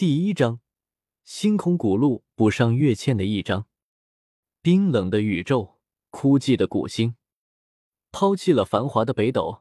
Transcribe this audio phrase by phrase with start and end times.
[0.00, 0.60] 第一章，
[1.24, 3.66] 星空古路补上跃迁的一章。
[4.62, 7.16] 冰冷的宇宙，枯寂的古星，
[8.10, 9.60] 抛弃了繁华的北斗，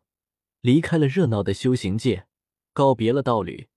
[0.61, 2.25] 离开了热闹的修行界，
[2.71, 3.67] 告别了道侣，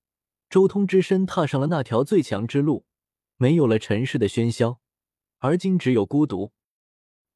[0.49, 2.87] 周通只身踏上了那条最强之路。
[3.39, 4.79] 没有了尘世的喧嚣，
[5.39, 6.53] 而今只有孤独。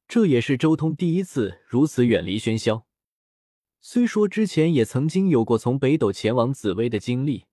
[0.07, 2.87] 这也是周通第一次如此远离喧嚣。
[3.81, 7.43] 虽说之前也曾经有过从北斗前往紫薇的经历。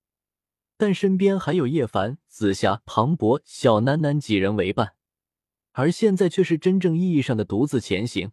[0.85, 4.97] 但身边还有叶凡、紫霞、庞博、小楠楠几人为伴，
[5.73, 8.33] 而现在却是真正意义上的独自前行。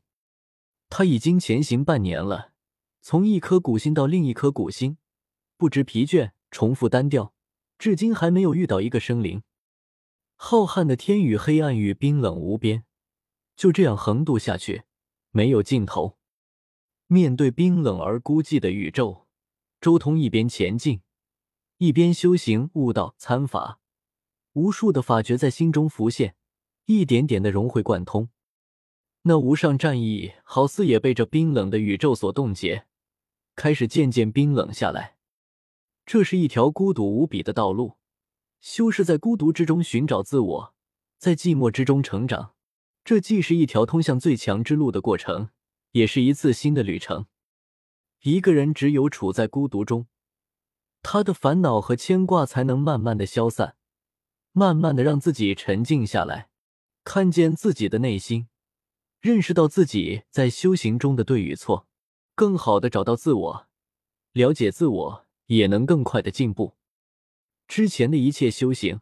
[0.89, 2.51] 他已经前行半年了，
[2.99, 4.97] 从一颗古星到另一颗古星，
[5.55, 7.33] 不知疲倦，重复单调，
[7.79, 9.43] 至今还没有遇到一个生灵。
[10.35, 12.83] 浩瀚的天与黑暗与冰冷无边，
[13.55, 14.83] 就这样横渡下去，
[15.29, 16.17] 没有尽头。
[17.07, 19.25] 面对冰冷而孤寂的宇宙，
[19.79, 20.99] 周通一边前进。
[21.81, 23.79] 一边修行悟道参法，
[24.53, 26.35] 无数的法诀在心中浮现，
[26.85, 28.29] 一点点的融会贯通。
[29.23, 32.85] 那无上战意好似也被这冰冷的宇宙所冻结，
[33.55, 35.17] 开始渐渐冰冷下来。
[36.05, 37.97] 这是一条孤独无比的道路，
[38.59, 40.75] 修士在孤独之中寻找自我，
[41.17, 42.53] 在寂寞之中成长。
[43.03, 45.49] 这既是一条通向最强之路的过程，
[45.93, 47.25] 也是一次新的旅程。
[48.21, 50.05] 一个人只有处在孤独中。
[51.03, 53.75] 他的烦恼和牵挂才能慢慢的消散，
[54.51, 56.49] 慢慢的让自己沉静下来，
[57.03, 58.47] 看见自己的内心，
[59.19, 61.87] 认识到自己在修行中的对与错，
[62.35, 63.67] 更好的找到自我，
[64.33, 66.75] 了解自我，也能更快的进步。
[67.67, 69.01] 之前的一切修行，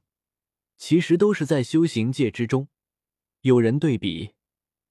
[0.77, 2.67] 其实都是在修行界之中，
[3.41, 4.35] 有人对比，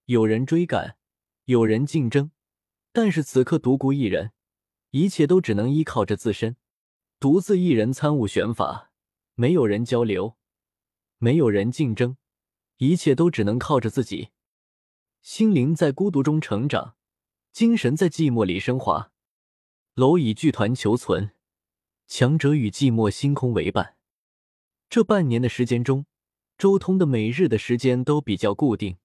[0.04, 0.98] 有人追赶，
[1.46, 2.30] 有人竞争，
[2.92, 4.32] 但是此刻独孤一人，
[4.90, 6.56] 一切都只能依靠着自身。
[7.20, 8.92] 独自一人参悟玄法，
[9.34, 10.36] 没有人交流，
[11.16, 12.16] 没有人竞争，
[12.76, 14.28] 一切都只能靠着自己。
[15.20, 16.94] 心灵在孤独中成长，
[17.50, 19.10] 精神在寂寞里升华。
[19.96, 21.32] 蝼蚁剧团求存，
[22.06, 23.96] 强者与寂寞星空为伴。
[24.88, 26.06] 这半年的时间中，
[26.56, 28.98] 周通的每日的时间都比较固定，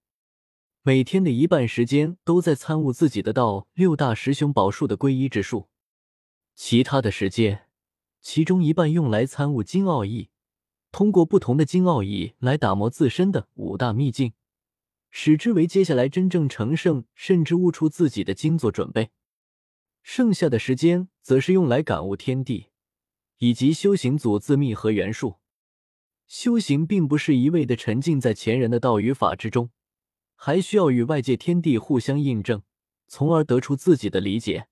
[0.83, 5.67] 每天的一半时间都在参悟自己的道六大十雄宝术的归一之术，
[6.53, 7.69] 其他的时间。
[8.23, 10.29] 其中一半用来参悟金奥义，
[10.93, 14.31] 通过不同的金奥义来打磨自身的五大秘境，
[15.11, 19.11] 使之为接下来真正成圣，甚至悟出自己的金做准备。
[20.01, 22.67] 剩下的时间则是用来感悟天地，
[23.39, 25.39] 以及修行祖字秘和元术。
[26.25, 29.69] 修行并不是一味的沉浸在前人的道与法之中，
[30.35, 32.63] 还需要与外界天地互相印证，
[33.07, 34.67] 从而得出自己的理解。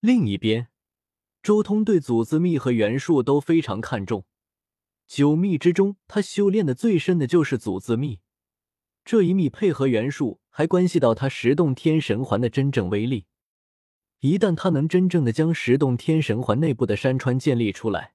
[0.00, 0.68] 另一边。
[1.44, 4.24] 周通对祖字秘和元术都非常看重，
[5.06, 8.20] 九秘之中，他修炼的最深的就是祖字秘。
[9.04, 13.26] 这一秘配合元术，还关系到他十洞天神环的真正威力。
[14.20, 18.14] 一旦他能真正的将十洞天神环内部的山川建立出来，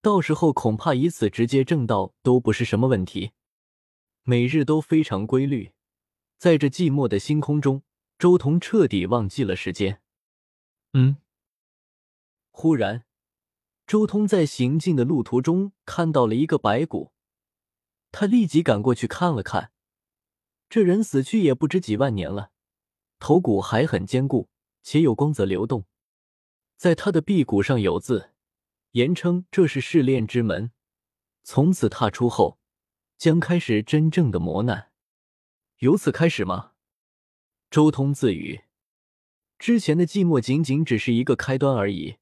[0.00, 3.32] 到时候恐怕以此直接正道都不是什么问题。
[4.22, 5.72] 每日都非常规律，
[6.38, 7.82] 在这寂寞的星空中，
[8.16, 10.00] 周通彻底忘记了时间。
[10.92, 11.16] 嗯。
[12.56, 13.04] 忽然，
[13.84, 17.12] 周通在行进的路途中看到了一个白骨，
[18.12, 19.72] 他立即赶过去看了看。
[20.70, 22.52] 这人死去也不知几万年了，
[23.18, 24.48] 头骨还很坚固，
[24.84, 25.86] 且有光泽流动。
[26.76, 28.30] 在他的臂骨上有字，
[28.92, 30.70] 言称这是试炼之门，
[31.42, 32.60] 从此踏出后，
[33.18, 34.92] 将开始真正的磨难。
[35.78, 36.74] 由此开始吗？
[37.68, 38.62] 周通自语，
[39.58, 42.18] 之前的寂寞仅仅只是一个开端而已。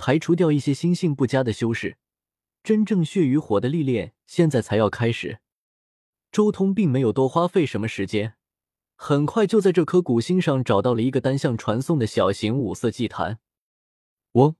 [0.00, 1.98] 排除掉一些心性不佳的修士，
[2.62, 5.40] 真正血与火的历练现在才要开始。
[6.32, 8.36] 周通并没有多花费什么时间，
[8.96, 13.40] 很快就在这颗古星上找到了一个单向传送的小型五色祭坛。
[14.32, 14.56] 嗡，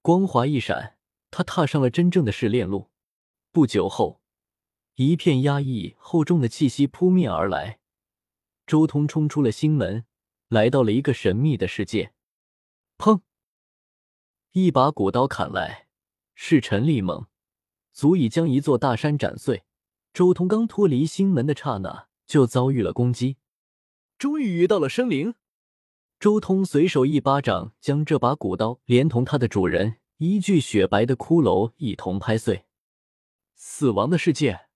[0.00, 0.96] 光华一闪，
[1.30, 2.88] 他踏上了真正的试炼路。
[3.52, 4.22] 不久后，
[4.94, 7.80] 一片压抑厚重的气息扑面而来，
[8.66, 10.06] 周通冲出了星门，
[10.48, 12.14] 来到了一个神秘的世界。
[12.96, 13.20] 砰！
[14.58, 15.86] 一把古刀砍来，
[16.34, 17.26] 势沉力猛，
[17.92, 19.64] 足以将一座大山斩碎。
[20.14, 23.36] 周通刚脱离星门的刹那，就遭遇了攻击。
[24.16, 25.34] 终于遇到了生灵，
[26.18, 32.64] 周通随手一巴掌将这把古刀连同它的主人一具雪白的骷髅一同拍碎。
[33.54, 34.68] 死亡的世界。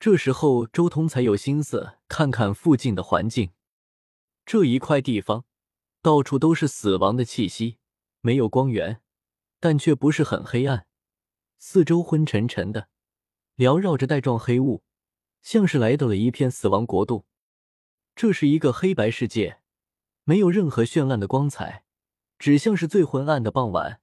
[0.00, 3.52] 这时候，周通才有心思看看附近的环境。
[4.44, 5.44] 这一块地方，
[6.02, 7.76] 到处都是死亡的气息。
[8.20, 9.00] 没有光源，
[9.58, 10.86] 但却不是很黑暗，
[11.58, 12.88] 四周昏沉沉的，
[13.56, 14.82] 缭绕着带状黑雾，
[15.42, 17.24] 像是来到了一片死亡国度。
[18.14, 19.60] 这是一个黑白世界，
[20.24, 21.84] 没有任何绚烂的光彩，
[22.38, 24.00] 只像是最昏暗的傍晚。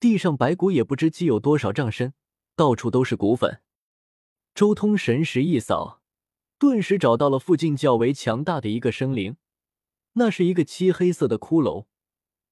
[0.00, 2.14] 地上白骨也不知积有多少丈深，
[2.54, 3.60] 到处都是骨粉。
[4.54, 6.00] 周通神识一扫，
[6.58, 9.36] 顿时找到了附近较为强大的一个生灵，
[10.14, 11.86] 那是一个漆黑色的骷髅，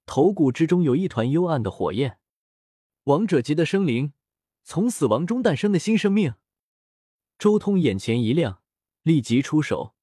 [0.07, 2.17] 头骨之中有一团幽暗的火焰。
[3.03, 4.13] 王者级的生灵，
[4.63, 6.33] 从死亡中诞生的新生命。
[7.37, 8.63] 周通眼前一亮，
[9.03, 9.93] 立即出手。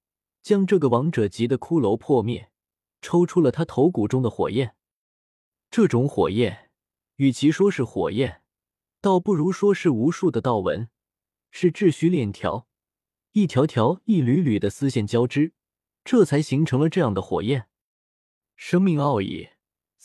[0.42, 2.52] 将这个王者级的骷髅破灭，
[3.00, 4.76] 抽出了他头骨中的火焰。
[5.70, 6.70] 这种火焰，
[7.16, 8.42] 与其说是火焰，
[9.00, 10.90] 倒不如说是无数的道纹，
[11.50, 12.68] 是秩序链条，
[13.32, 15.54] 一条条、一缕缕的丝线交织，
[16.04, 17.68] 这才形成了这样的火焰。
[18.54, 19.48] 生命奥义，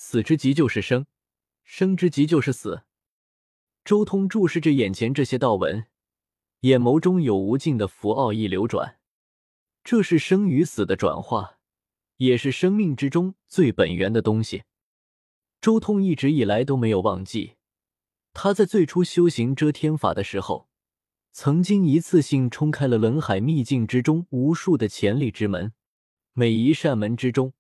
[0.02, 1.08] 死之极就是生，
[1.62, 2.84] 生之极就是死。
[3.84, 5.88] 周通注视着眼前这些道纹，
[6.62, 8.98] 眼眸中有无尽的符奥义流转。
[9.84, 11.58] 这是生与死的转化，
[12.16, 14.64] 也是生命之中最本源的东西。
[15.60, 17.56] 周通一直以来都没有忘记，
[18.32, 20.70] 他在最初修行遮天法的时候，
[21.34, 25.74] 曾经一次性冲开了冷海秘境之中无数的潜力之门，
[26.32, 27.54] 每一扇门之中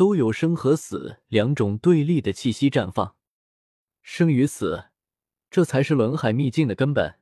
[0.00, 3.16] 都有生和死两种对立的气息绽放。
[4.00, 4.84] 生与死，
[5.50, 7.18] 这才是轮海秘境的根本。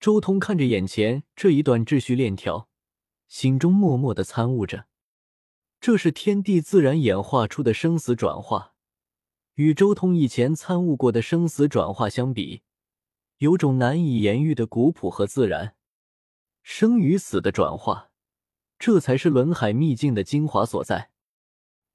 [0.00, 2.70] 周通看着眼前这一段秩序链条。
[3.28, 4.86] 心中默默的参悟着，
[5.78, 8.72] 这是天地自然演化出的生死转化，
[9.56, 12.62] 与周通以前参悟过的生死转化相比，
[13.36, 15.76] 有种难以言喻的古朴和自然。
[16.62, 18.10] 生与死的转化，
[18.78, 21.10] 这才是轮海秘境的精华所在。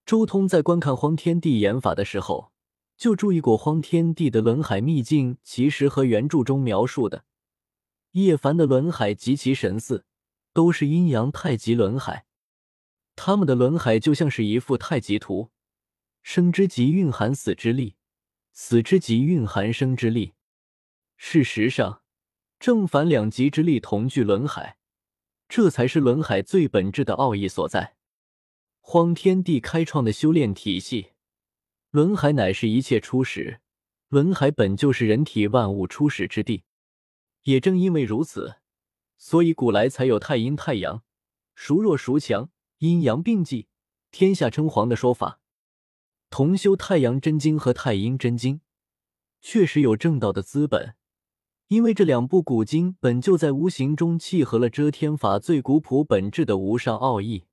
[0.10, 2.52] 周通在观看荒天地演法的时候，
[2.98, 7.26] 就注意过荒天地的轮海秘境，其实和原著中描述的
[8.14, 10.06] 叶凡的轮海极其神似。
[10.52, 12.26] 都是阴阳太极轮海，
[13.16, 15.52] 他们的轮海就像是一幅太极图，
[16.24, 17.96] 生之极蕴含死之力，
[18.52, 20.34] 死之极蕴含生之力。
[21.18, 22.02] 事实上，
[22.60, 24.78] 正反两极之力同具轮海，
[25.48, 27.99] 这才是轮海最本质的奥义所在。
[28.92, 31.10] 荒天地开创的修炼体系，
[31.92, 33.60] 轮海乃是一切初始，
[34.08, 36.64] 轮海本就是人体万物初始之地。
[37.44, 38.56] 也正因为如此。
[39.16, 41.04] 所以古来才有太阴太阳，
[41.54, 42.50] 孰弱孰强，
[42.80, 43.68] 阴阳并济，
[44.10, 45.40] 天下称皇的说法。
[46.32, 48.62] 同修太阳真经和太阴真经，
[49.40, 50.96] 确实有正道的资本，
[51.68, 57.46] 因为这两部古经本就在无形中契合了遮天法最古朴本质的无上奥义。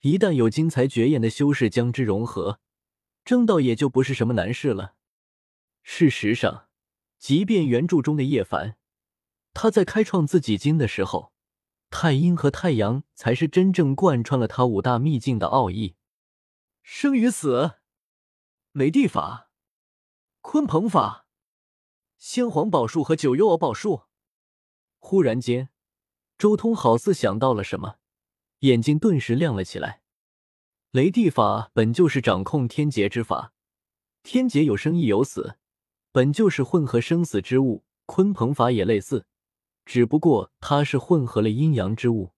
[0.00, 2.58] 一旦有精彩绝艳的修士将之融合，
[3.24, 4.94] 正道也就不是什么难事了。
[5.82, 6.68] 事实上，
[7.18, 8.78] 即便原著中的叶凡。
[9.52, 11.32] 他在开创自己经的时候，
[11.90, 15.96] 太阴和太阳才是真正贯穿了他五大秘境的奥义。
[16.82, 17.72] 生与死，
[18.72, 19.50] 雷地法，
[20.40, 21.26] 鲲鹏法，
[22.16, 24.04] 先皇宝术和九幽敖宝术。
[24.98, 25.68] 忽然间，
[26.38, 27.99] 周通好似想到了什么，
[28.60, 30.02] 眼睛顿时亮了起来。
[30.90, 33.52] 雷地法本就是掌控天劫之法，
[34.22, 35.56] 天劫有生亦有死，
[36.10, 37.84] 本就是混合生死之物。
[38.06, 39.26] 鲲鹏法也类似。
[39.84, 42.32] 只不过它是混合了阴阳之物。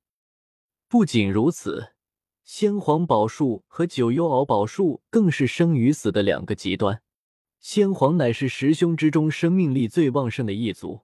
[0.88, 1.94] 不仅如此，
[2.44, 7.02] 先皇宝术和九幽敖宝术更是生与死的两个极端。
[7.58, 11.02] 先皇乃是十兄之中生命力最旺盛的一族，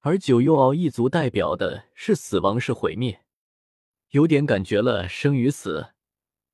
[0.00, 3.24] 而九幽敖一族代表的是死亡是毁灭，
[4.16, 5.88] 有点感觉了生与死，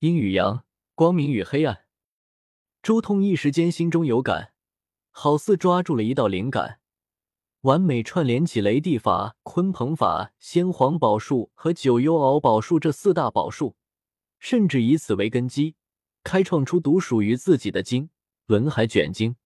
[0.01, 0.65] 阴与阳，
[0.97, 1.85] 光明与黑暗。
[2.83, 4.53] 周通一时间心中有感，
[5.13, 6.81] 好似抓住了一道灵感。
[7.61, 13.77] 完美串联起雷地法、鲲鹏法、先皇宝术和九幽敖宝术这四大宝术，
[14.41, 15.77] 甚至以此为根基，
[16.25, 18.11] 开创出独属于自己的经——
[18.47, 19.37] 轮海卷经。